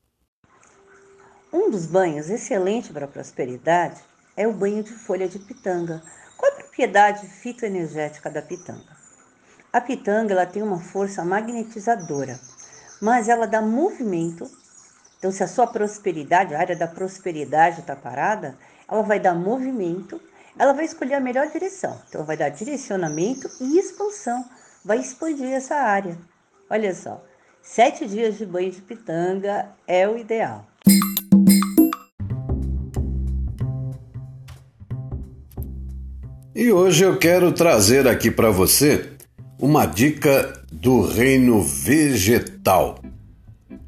Um 1.53 1.71
dos 1.71 1.87
banhos 1.87 2.29
excelente 2.29 2.93
para 2.93 3.05
a 3.05 3.09
prosperidade 3.09 4.01
é 4.37 4.49
o 4.49 4.53
banho 4.53 4.83
de 4.83 4.91
folha 4.91 5.29
de 5.29 5.39
pitanga 5.39 6.03
qual 6.37 6.51
a 6.51 6.57
propriedade 6.57 7.29
fitoenergética 7.29 8.29
da 8.29 8.43
pitanga? 8.43 8.97
A 9.73 9.81
pitanga 9.81 10.35
ela 10.35 10.47
tem 10.47 10.65
uma 10.65 10.81
força 10.81 11.25
magnetizadora, 11.25 12.41
mas 13.01 13.29
ela 13.29 13.47
dá 13.47 13.63
movimento. 13.63 14.51
Então, 15.19 15.31
se 15.31 15.43
a 15.43 15.49
sua 15.49 15.67
prosperidade, 15.67 16.55
a 16.55 16.59
área 16.59 16.77
da 16.77 16.87
prosperidade 16.87 17.81
está 17.81 17.97
parada, 17.97 18.57
ela 18.91 19.03
vai 19.03 19.19
dar 19.19 19.35
movimento, 19.35 20.21
ela 20.59 20.73
vai 20.73 20.85
escolher 20.85 21.15
a 21.15 21.21
melhor 21.21 21.47
direção. 21.51 22.01
Então, 22.09 22.25
vai 22.25 22.37
dar 22.37 22.51
direcionamento 22.51 23.49
e 23.61 23.79
expansão, 23.79 24.45
vai 24.85 24.99
expandir 24.99 25.53
essa 25.53 25.77
área. 25.77 26.17
Olha 26.69 26.95
só, 26.95 27.25
sete 27.63 28.07
dias 28.07 28.37
de 28.37 28.45
banho 28.45 28.71
de 28.71 28.83
pitanga 28.83 29.71
é 29.87 30.07
o 30.09 30.19
ideal. 30.19 30.67
E 36.55 36.71
hoje 36.71 37.05
eu 37.05 37.19
quero 37.19 37.51
trazer 37.51 38.07
aqui 38.07 38.31
para 38.31 38.49
você 38.49 39.11
uma 39.59 39.87
dica 39.87 40.53
do 40.71 41.03
reino 41.03 41.61
vegetal. 41.63 43.04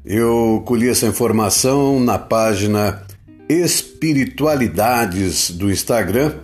Eu 0.09 0.63
colhi 0.65 0.87
essa 0.87 1.05
informação 1.05 1.99
na 1.99 2.17
página 2.17 3.03
Espiritualidades 3.49 5.51
do 5.51 5.69
Instagram 5.69 6.35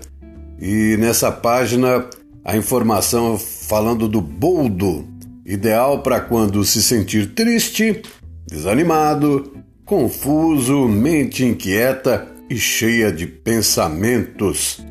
e 0.60 0.97
nessa 0.97 1.32
página 1.32 2.06
a 2.43 2.58
informação 2.58 3.38
falando 3.38 4.10
do 4.10 4.19
boldo, 4.19 5.08
ideal 5.45 6.04
para 6.04 6.19
quando 6.19 6.65
se 6.65 6.84
sentir 6.84 7.36
triste, 7.36 8.02
desanimado, 8.45 9.54
confuso, 9.86 10.86
mente 10.89 11.45
inquieta 11.45 12.28
e 12.49 12.58
cheia 12.58 13.13
de 13.13 13.26
pensamentos. 13.26 14.86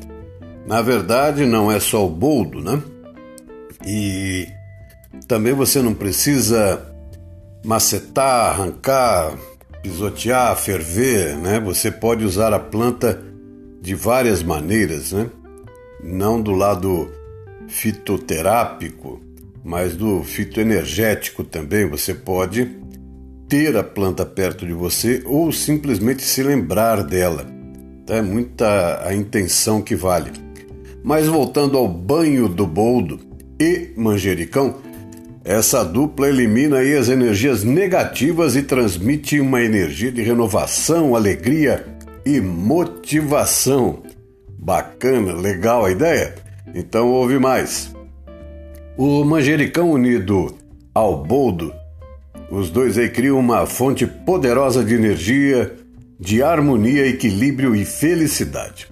Na 0.65 0.81
verdade, 0.81 1.45
não 1.45 1.71
é 1.71 1.79
só 1.79 2.07
o 2.07 2.09
boldo, 2.09 2.59
né? 2.59 2.81
E 3.85 4.47
também 5.27 5.53
você 5.53 5.79
não 5.79 5.93
precisa 5.93 6.91
macetar, 7.63 8.51
arrancar, 8.51 9.37
pisotear, 9.81 10.55
ferver, 10.57 11.37
né? 11.37 11.59
Você 11.59 11.91
pode 11.91 12.25
usar 12.25 12.53
a 12.53 12.59
planta 12.59 13.21
de 13.81 13.95
várias 13.95 14.43
maneiras, 14.43 15.11
né? 15.11 15.29
Não 16.03 16.41
do 16.41 16.51
lado 16.51 17.09
fitoterápico, 17.67 19.21
mas 19.63 19.95
do 19.95 20.23
fitoenergético 20.23 21.43
também. 21.43 21.89
Você 21.89 22.13
pode 22.13 22.69
ter 23.47 23.75
a 23.77 23.83
planta 23.83 24.25
perto 24.25 24.65
de 24.65 24.73
você 24.73 25.21
ou 25.25 25.51
simplesmente 25.51 26.23
se 26.23 26.43
lembrar 26.43 27.03
dela. 27.03 27.45
É 28.07 28.21
muita 28.21 29.07
a 29.07 29.13
intenção 29.13 29.81
que 29.81 29.95
vale. 29.95 30.31
Mas 31.03 31.27
voltando 31.27 31.77
ao 31.77 31.87
banho 31.87 32.49
do 32.49 32.65
boldo 32.65 33.19
e 33.59 33.91
manjericão, 33.95 34.77
essa 35.45 35.83
dupla 35.83 36.29
elimina 36.29 36.77
aí 36.77 36.95
as 36.95 37.09
energias 37.09 37.65
negativas 37.65 38.55
e 38.55 38.63
transmite 38.63 39.41
uma 39.41 39.61
energia 39.61 40.09
de 40.09 40.21
renovação, 40.21 41.15
alegria 41.15 41.85
e 42.25 42.39
motivação. 42.39 44.01
Bacana, 44.57 45.33
legal 45.33 45.83
a 45.83 45.91
ideia? 45.91 46.35
Então 46.73 47.09
ouve 47.09 47.37
mais. 47.37 47.93
O 48.95 49.25
manjericão 49.25 49.91
unido 49.91 50.55
ao 50.93 51.23
boldo, 51.25 51.73
os 52.49 52.69
dois 52.69 52.97
aí 52.97 53.09
criam 53.09 53.37
uma 53.37 53.65
fonte 53.65 54.07
poderosa 54.07 54.81
de 54.81 54.93
energia, 54.93 55.73
de 56.17 56.41
harmonia, 56.41 57.05
equilíbrio 57.05 57.75
e 57.75 57.83
felicidade. 57.83 58.87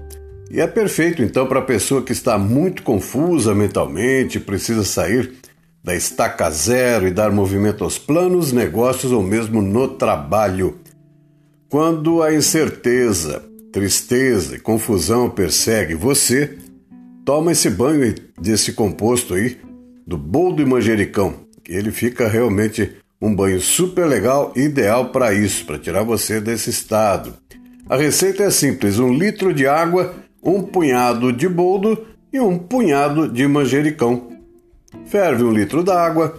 E 0.49 0.59
é 0.59 0.67
perfeito 0.67 1.21
então 1.21 1.47
para 1.47 1.59
a 1.59 1.63
pessoa 1.63 2.01
que 2.01 2.11
está 2.11 2.37
muito 2.37 2.83
confusa 2.83 3.55
mentalmente, 3.55 4.37
precisa 4.37 4.83
sair 4.83 5.40
da 5.83 5.95
estaca 5.95 6.49
zero 6.49 7.07
e 7.07 7.11
dar 7.11 7.31
movimento 7.31 7.83
aos 7.83 7.97
planos, 7.97 8.51
negócios 8.51 9.11
ou 9.11 9.23
mesmo 9.23 9.61
no 9.61 9.87
trabalho. 9.87 10.77
Quando 11.69 12.21
a 12.21 12.33
incerteza, 12.33 13.43
tristeza 13.71 14.55
e 14.55 14.59
confusão 14.59 15.29
persegue 15.29 15.95
você, 15.95 16.57
toma 17.25 17.51
esse 17.51 17.69
banho 17.69 18.13
desse 18.39 18.73
composto 18.73 19.33
aí, 19.33 19.57
do 20.05 20.17
boldo 20.17 20.61
e 20.61 20.65
manjericão, 20.65 21.33
que 21.63 21.71
ele 21.71 21.91
fica 21.91 22.27
realmente 22.27 22.91
um 23.21 23.33
banho 23.33 23.61
super 23.61 24.05
legal, 24.05 24.51
ideal 24.55 25.09
para 25.09 25.33
isso, 25.33 25.65
para 25.65 25.79
tirar 25.79 26.03
você 26.03 26.41
desse 26.41 26.69
estado. 26.69 27.33
A 27.89 27.95
receita 27.95 28.43
é 28.43 28.49
simples: 28.49 28.99
um 28.99 29.13
litro 29.13 29.53
de 29.53 29.67
água 29.67 30.15
um 30.43 30.63
punhado 30.63 31.31
de 31.31 31.47
boldo 31.47 32.07
e 32.33 32.39
um 32.39 32.57
punhado 32.57 33.27
de 33.27 33.47
manjericão. 33.47 34.30
Ferve 35.05 35.43
um 35.43 35.51
litro 35.51 35.83
d'água, 35.83 36.35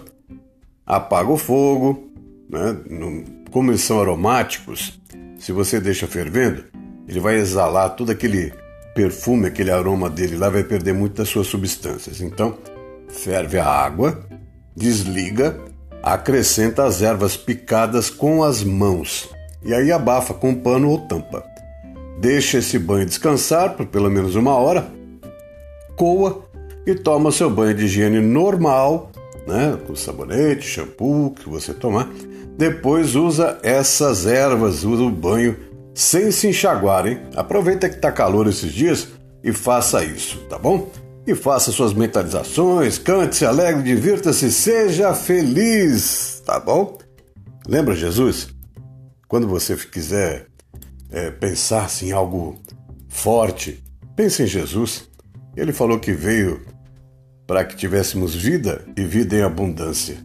apaga 0.87 1.31
o 1.31 1.37
fogo, 1.37 2.11
né? 2.49 2.77
como 3.51 3.71
eles 3.71 3.83
são 3.83 4.01
aromáticos, 4.01 5.01
se 5.39 5.53
você 5.53 5.81
deixa 5.81 6.07
fervendo, 6.07 6.65
ele 7.07 7.21
vai 7.21 7.37
exalar 7.37 7.97
todo 7.97 8.11
aquele 8.11 8.53
perfume, 8.95 9.49
aquele 9.49 9.71
aroma 9.71 10.09
dele 10.09 10.37
lá, 10.37 10.49
vai 10.49 10.63
perder 10.65 10.95
muitas 10.95 11.29
suas 11.29 11.47
substâncias. 11.47 12.21
Então, 12.21 12.57
ferve 13.09 13.59
a 13.59 13.67
água, 13.67 14.25
desliga, 14.77 15.59
acrescenta 16.03 16.85
as 16.85 17.03
ervas 17.03 17.37
picadas 17.37 18.09
com 18.09 18.43
as 18.43 18.63
mãos 18.63 19.29
e 19.65 19.73
aí 19.73 19.93
abafa 19.93 20.35
com 20.35 20.55
pano 20.55 20.91
ou 20.91 20.99
tampa. 20.99 21.45
Deixa 22.19 22.59
esse 22.59 22.79
banho 22.79 23.07
descansar 23.07 23.77
por 23.77 23.87
pelo 23.87 24.11
menos 24.11 24.35
uma 24.35 24.55
hora, 24.55 24.87
coa 25.97 26.45
e 26.87 26.95
toma 26.95 27.31
seu 27.31 27.49
banho 27.49 27.75
de 27.75 27.85
higiene 27.85 28.21
normal, 28.21 29.11
né, 29.47 29.79
com 29.87 29.95
sabonete, 29.95 30.67
shampoo 30.67 31.31
que 31.31 31.49
você 31.49 31.73
tomar. 31.73 32.09
depois 32.57 33.15
usa 33.15 33.59
essas 33.63 34.27
ervas, 34.27 34.85
usa 34.85 35.03
o 35.03 35.11
banho 35.11 35.57
sem 35.95 36.31
se 36.31 36.49
enxaguar, 36.49 37.07
hein? 37.07 37.21
Aproveita 37.35 37.89
que 37.89 37.99
tá 37.99 38.11
calor 38.11 38.47
esses 38.47 38.73
dias 38.73 39.09
e 39.43 39.53
faça 39.53 40.05
isso, 40.05 40.39
tá 40.49 40.59
bom? 40.59 40.91
E 41.27 41.35
faça 41.35 41.71
suas 41.71 41.93
mentalizações, 41.93 42.99
cante, 42.99 43.37
se 43.37 43.47
alegre, 43.47 43.83
divirta-se, 43.83 44.51
seja 44.51 45.15
feliz, 45.15 46.43
tá 46.45 46.59
bom? 46.59 46.99
Lembra 47.67 47.95
Jesus? 47.95 48.49
Quando 49.29 49.47
você 49.47 49.77
quiser 49.77 50.47
é, 51.11 51.31
pensar 51.31 51.89
em 52.03 52.13
algo 52.13 52.61
forte, 53.09 53.83
pense 54.17 54.43
em 54.43 54.47
Jesus. 54.47 55.09
Ele 55.57 55.73
falou 55.73 55.99
que 55.99 56.13
veio 56.13 56.63
para 57.47 57.65
que 57.65 57.77
tivéssemos 57.77 58.35
vida 58.35 58.85
e 58.97 59.05
vida 59.05 59.37
em 59.37 59.43
abundância. 59.43 60.17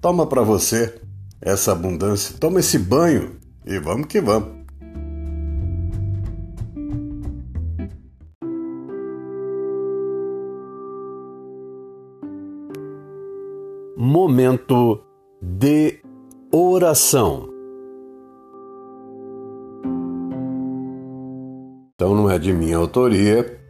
Toma 0.00 0.26
para 0.26 0.42
você 0.42 0.94
essa 1.40 1.72
abundância, 1.72 2.36
toma 2.38 2.60
esse 2.60 2.78
banho 2.78 3.36
e 3.66 3.78
vamos 3.78 4.06
que 4.06 4.20
vamos. 4.20 4.64
Momento 13.96 15.02
de 15.42 16.00
oração. 16.50 17.50
Então 21.94 22.14
não 22.14 22.30
é 22.30 22.38
de 22.38 22.52
minha 22.52 22.76
autoria, 22.76 23.63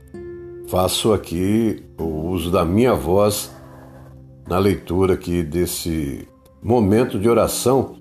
faço 0.69 1.13
aqui 1.13 1.85
o 1.99 2.29
uso 2.29 2.51
da 2.51 2.65
minha 2.65 2.95
voz 2.95 3.51
na 4.49 4.59
leitura 4.59 5.15
aqui 5.15 5.43
desse 5.43 6.29
momento 6.63 7.19
de 7.19 7.29
oração 7.29 7.97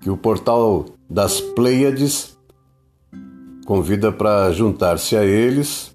que 0.00 0.10
o 0.10 0.16
portal 0.16 0.86
das 1.08 1.40
Pleiades 1.40 2.36
convida 3.66 4.12
para 4.12 4.50
juntar-se 4.52 5.16
a 5.16 5.24
eles 5.24 5.94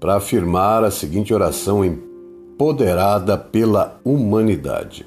para 0.00 0.16
afirmar 0.16 0.82
a 0.82 0.90
seguinte 0.90 1.34
oração 1.34 1.84
empoderada 1.84 3.36
pela 3.36 4.00
humanidade. 4.02 5.06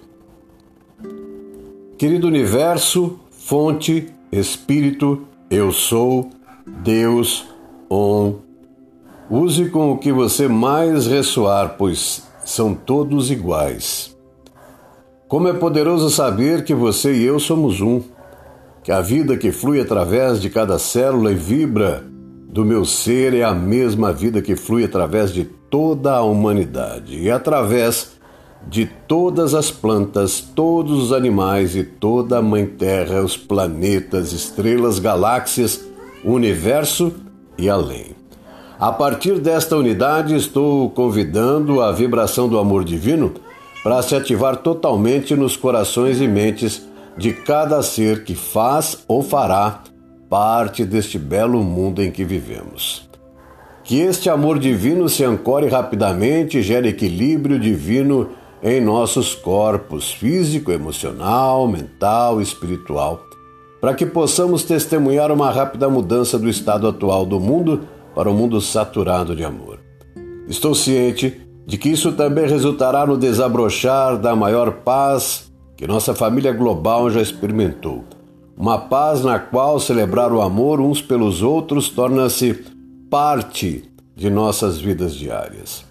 Querido 1.98 2.28
universo, 2.28 3.20
fonte, 3.32 4.08
espírito, 4.32 5.26
eu 5.50 5.72
sou, 5.72 6.30
Deus, 6.84 7.48
on. 7.90 8.53
Use 9.30 9.70
com 9.70 9.92
o 9.92 9.98
que 9.98 10.12
você 10.12 10.48
mais 10.48 11.08
ressoar, 11.08 11.76
pois 11.78 12.24
são 12.44 12.76
todos 12.76 13.32
iguais. 13.32 14.16
Como 15.28 15.48
é 15.48 15.54
poderoso 15.54 16.10
saber 16.10 16.64
que 16.64 16.74
você 16.74 17.14
e 17.14 17.24
eu 17.24 17.40
somos 17.40 17.80
um, 17.80 18.02
que 18.84 18.92
a 18.92 19.00
vida 19.00 19.38
que 19.38 19.52
flui 19.52 19.80
através 19.80 20.42
de 20.42 20.50
cada 20.50 20.78
célula 20.78 21.32
e 21.32 21.36
vibra 21.36 22.04
do 22.50 22.66
meu 22.66 22.86
ser 22.86 23.34
é 23.34 23.44
a 23.44 23.54
mesma 23.54 24.12
vida 24.12 24.42
que 24.42 24.56
flui 24.56 24.84
através 24.84 25.34
de 25.34 25.46
toda 25.46 26.14
a 26.14 26.22
humanidade 26.22 27.18
e 27.18 27.32
através 27.32 28.12
de 28.68 28.86
todas 28.86 29.56
as 29.56 29.72
plantas, 29.72 30.40
todos 30.40 31.02
os 31.02 31.12
animais 31.12 31.76
e 31.76 31.84
toda 31.84 32.38
a 32.38 32.42
Mãe 32.42 32.66
Terra, 32.66 33.22
os 33.22 33.36
planetas, 33.36 34.34
estrelas, 34.34 35.00
galáxias, 35.00 35.84
universo 36.24 37.14
e 37.58 37.70
além. 37.70 38.23
A 38.84 38.92
partir 38.92 39.40
desta 39.40 39.78
unidade, 39.78 40.36
estou 40.36 40.90
convidando 40.90 41.82
a 41.82 41.94
vibração 41.94 42.50
do 42.50 42.60
amor 42.60 42.84
divino 42.84 43.34
para 43.82 44.02
se 44.02 44.14
ativar 44.14 44.58
totalmente 44.58 45.38
nos 45.38 45.56
corações 45.56 46.20
e 46.20 46.28
mentes 46.28 46.86
de 47.18 47.32
cada 47.32 47.82
ser 47.82 48.26
que 48.26 48.36
faz 48.36 49.02
ou 49.08 49.24
fará 49.24 49.84
parte 50.30 50.84
deste 50.84 51.18
belo 51.18 51.64
mundo 51.64 52.04
em 52.04 52.12
que 52.12 52.26
vivemos. 52.26 53.08
Que 53.86 54.02
este 54.02 54.30
amor 54.30 54.60
divino 54.60 55.08
se 55.08 55.24
ancore 55.24 55.70
rapidamente 55.70 56.58
e 56.58 56.62
gere 56.62 56.90
equilíbrio 56.90 57.58
divino 57.58 58.32
em 58.62 58.82
nossos 58.82 59.34
corpos 59.34 60.12
físico, 60.12 60.74
emocional, 60.74 61.70
mental 61.70 62.42
espiritual, 62.42 63.24
para 63.80 63.94
que 63.94 64.06
possamos 64.06 64.66
testemunhar 64.66 65.32
uma 65.32 65.50
rápida 65.50 65.88
mudança 65.88 66.38
do 66.38 66.50
estado 66.50 66.86
atual 66.86 67.26
do 67.26 67.40
mundo 67.40 67.88
para 68.14 68.30
um 68.30 68.34
mundo 68.34 68.60
saturado 68.62 69.36
de 69.36 69.44
amor. 69.44 69.80
Estou 70.48 70.76
ciente 70.76 71.42
de 71.66 71.78
que 71.78 71.90
isso 71.90 72.12
também 72.12 72.48
resultará 72.48 73.06
no 73.06 73.18
desabrochar 73.18 74.18
da 74.18 74.36
maior 74.36 74.72
paz 74.84 75.52
que 75.76 75.88
nossa 75.88 76.14
família 76.14 76.52
global 76.54 77.10
já 77.10 77.22
experimentou. 77.22 78.04
Uma 78.56 78.78
paz 78.78 79.24
na 79.24 79.40
qual 79.40 79.80
celebrar 79.80 80.32
o 80.32 80.42
amor 80.42 80.80
uns 80.80 81.02
pelos 81.02 81.42
outros 81.42 81.90
torna-se 81.90 82.64
parte 83.10 83.84
de 84.16 84.30
nossas 84.30 84.80
vidas 84.80 85.16
diárias. 85.16 85.84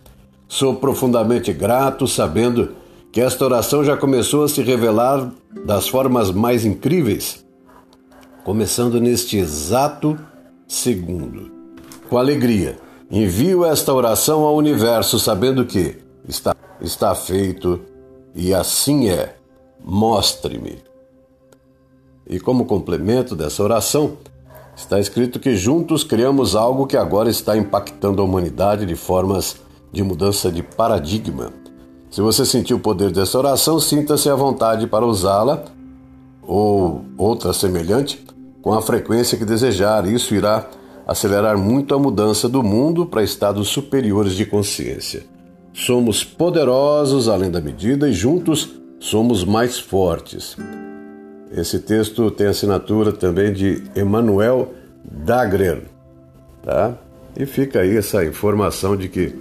Sou 0.46 0.76
profundamente 0.76 1.52
grato 1.52 2.06
sabendo 2.06 2.76
que 3.10 3.20
esta 3.20 3.44
oração 3.44 3.84
já 3.84 3.96
começou 3.96 4.44
a 4.44 4.48
se 4.48 4.62
revelar 4.62 5.30
das 5.66 5.88
formas 5.88 6.30
mais 6.30 6.64
incríveis, 6.64 7.44
começando 8.44 9.00
neste 9.00 9.36
exato 9.36 10.18
segundo. 10.66 11.61
Com 12.12 12.18
alegria, 12.18 12.76
envio 13.10 13.64
esta 13.64 13.90
oração 13.90 14.42
ao 14.42 14.54
universo 14.54 15.18
sabendo 15.18 15.64
que 15.64 15.96
está, 16.28 16.54
está 16.78 17.14
feito 17.14 17.80
e 18.34 18.52
assim 18.52 19.08
é. 19.08 19.36
Mostre-me. 19.82 20.76
E 22.28 22.38
como 22.38 22.66
complemento 22.66 23.34
dessa 23.34 23.62
oração, 23.62 24.18
está 24.76 25.00
escrito 25.00 25.40
que 25.40 25.56
juntos 25.56 26.04
criamos 26.04 26.54
algo 26.54 26.86
que 26.86 26.98
agora 26.98 27.30
está 27.30 27.56
impactando 27.56 28.20
a 28.20 28.24
humanidade 28.26 28.84
de 28.84 28.94
formas 28.94 29.56
de 29.90 30.02
mudança 30.02 30.52
de 30.52 30.62
paradigma. 30.62 31.50
Se 32.10 32.20
você 32.20 32.44
sentiu 32.44 32.76
o 32.76 32.80
poder 32.80 33.10
dessa 33.10 33.38
oração, 33.38 33.80
sinta-se 33.80 34.28
à 34.28 34.34
vontade 34.34 34.86
para 34.86 35.06
usá-la 35.06 35.64
ou 36.42 37.06
outra 37.16 37.54
semelhante 37.54 38.22
com 38.60 38.74
a 38.74 38.82
frequência 38.82 39.38
que 39.38 39.46
desejar. 39.46 40.06
Isso 40.06 40.34
irá 40.34 40.68
acelerar 41.06 41.58
muito 41.58 41.94
a 41.94 41.98
mudança 41.98 42.48
do 42.48 42.62
mundo 42.62 43.06
para 43.06 43.22
estados 43.22 43.68
superiores 43.68 44.34
de 44.34 44.46
consciência. 44.46 45.24
Somos 45.72 46.22
poderosos 46.22 47.28
além 47.28 47.50
da 47.50 47.60
medida 47.60 48.08
e 48.08 48.12
juntos 48.12 48.70
somos 49.00 49.44
mais 49.44 49.78
fortes. 49.78 50.56
Esse 51.50 51.78
texto 51.80 52.30
tem 52.30 52.46
assinatura 52.46 53.12
também 53.12 53.52
de 53.52 53.82
Emmanuel 53.96 54.72
Dagrer, 55.04 55.82
tá? 56.62 56.96
E 57.36 57.44
fica 57.46 57.80
aí 57.80 57.96
essa 57.96 58.24
informação 58.24 58.96
de 58.96 59.08
que 59.08 59.34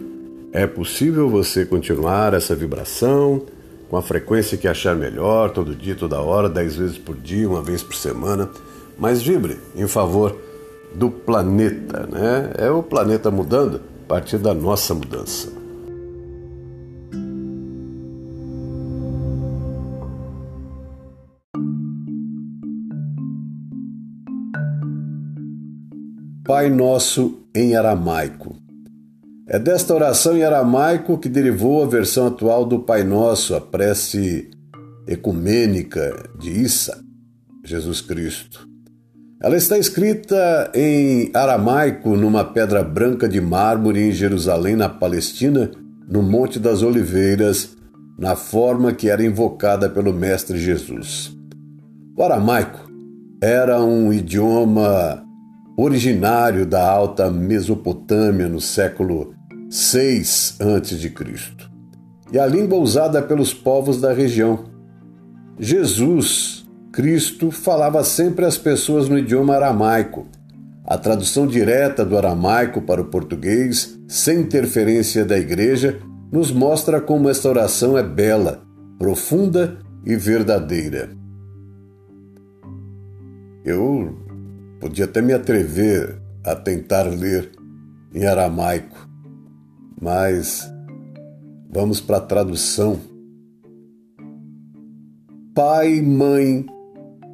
é 0.54 0.66
possível 0.66 1.30
você 1.30 1.66
continuar 1.66 2.34
essa 2.34 2.56
vibração 2.56 3.44
com 3.90 3.98
a 3.98 4.02
frequência 4.02 4.58
que 4.58 4.68
achar 4.68 4.96
melhor, 4.96 5.52
todo 5.52 5.76
dia, 5.76 5.96
toda 5.96 6.22
hora, 6.22 6.50
dez 6.50 6.76
vezes 6.76 6.98
por 6.98 7.16
dia, 7.16 7.48
uma 7.48 7.62
vez 7.62 7.84
por 7.84 7.96
semana, 7.96 8.50
mas 8.98 9.22
vibre 9.22 9.58
em 9.76 9.88
favor 9.88 10.36
do 10.96 11.10
planeta, 11.10 12.08
né? 12.08 12.52
É 12.58 12.70
o 12.70 12.84
planeta 12.84 13.32
mudando 13.32 13.82
a 14.06 14.08
partir 14.08 14.38
da 14.38 14.54
nossa 14.54 14.94
mudança. 14.94 15.62
Pai 26.46 26.70
Nosso 26.70 27.46
em 27.56 27.76
aramaico. 27.76 28.58
É 29.48 29.58
desta 29.58 29.94
oração 29.94 30.36
em 30.36 30.44
aramaico 30.44 31.18
que 31.18 31.30
derivou 31.30 31.84
a 31.84 31.88
versão 31.88 32.28
atual 32.28 32.66
do 32.66 32.80
Pai 32.80 33.04
Nosso, 33.04 33.56
a 33.56 33.62
prece 33.62 34.50
ecumênica 35.08 36.30
de 36.40 36.52
Issa, 36.52 37.02
Jesus 37.64 38.02
Cristo. 38.02 38.71
Ela 39.44 39.58
está 39.58 39.76
escrita 39.76 40.72
em 40.76 41.32
aramaico 41.34 42.16
numa 42.16 42.44
pedra 42.44 42.84
branca 42.84 43.28
de 43.28 43.42
mármore 43.42 44.00
em 44.00 44.12
Jerusalém, 44.12 44.76
na 44.76 44.88
Palestina, 44.88 45.72
no 46.08 46.22
Monte 46.22 46.60
das 46.60 46.84
Oliveiras, 46.84 47.76
na 48.20 48.36
forma 48.36 48.94
que 48.94 49.10
era 49.10 49.26
invocada 49.26 49.90
pelo 49.90 50.14
Mestre 50.14 50.60
Jesus. 50.60 51.36
O 52.16 52.22
aramaico 52.22 52.88
era 53.42 53.82
um 53.82 54.14
idioma 54.14 55.24
originário 55.76 56.64
da 56.64 56.88
Alta 56.88 57.32
Mesopotâmia 57.32 58.48
no 58.48 58.62
século 58.62 59.34
6 59.72 60.58
a.C. 60.60 61.14
e 62.32 62.38
a 62.38 62.46
língua 62.46 62.78
usada 62.78 63.24
pelos 63.24 63.56
povos 63.56 64.00
da 64.00 64.14
região. 64.14 64.66
Jesus, 65.58 66.61
Cristo, 66.92 67.52
falava 67.52 68.04
sempre 68.04 68.46
às 68.46 68.58
pessoas 68.58 69.08
no 69.08 69.18
idioma 69.18 69.56
aramaico. 69.56 70.28
A 70.86 70.98
tradução 70.98 71.48
direta 71.48 72.04
do 72.04 72.18
aramaico 72.18 72.82
para 72.82 73.02
o 73.02 73.06
português, 73.06 73.98
sem 74.08 74.42
interferência 74.42 75.24
da 75.24 75.40
igreja, 75.40 76.00
nos 76.32 76.52
mostra 76.52 77.00
como 77.00 77.30
esta 77.30 77.48
oração 77.48 77.98
é 77.98 78.04
bela, 78.04 78.62
profunda 79.00 79.78
e 80.06 80.16
verdadeira. 80.16 81.10
Eu 83.64 84.18
podia 84.80 85.06
até 85.06 85.22
me 85.22 85.34
atrever 85.34 86.20
a 86.44 86.56
tentar 86.56 87.04
ler 87.04 87.52
em 88.14 88.26
aramaico, 88.26 89.08
mas 90.02 90.70
vamos 91.70 92.02
para 92.02 92.18
a 92.18 92.22
tradução. 92.22 93.00
Pai, 95.54 96.02
mãe, 96.02 96.66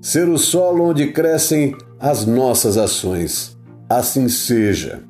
ser 0.00 0.28
o 0.28 0.38
solo 0.38 0.84
onde 0.84 1.12
crescem 1.12 1.76
as 1.98 2.24
nossas 2.24 2.76
ações. 2.76 3.56
Assim 3.88 4.28
seja. 4.28 5.02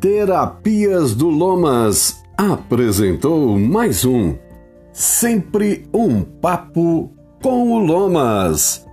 Terapias 0.00 1.14
do 1.14 1.28
Lomas 1.28 2.22
apresentou 2.36 3.58
mais 3.58 4.04
um 4.04 4.34
Sempre 4.92 5.88
um 5.92 6.22
Papo 6.22 7.10
com 7.42 7.72
o 7.72 7.78
Lomas. 7.78 8.86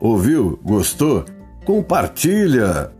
Ouviu? 0.00 0.58
Gostou? 0.62 1.24
Compartilha! 1.64 2.99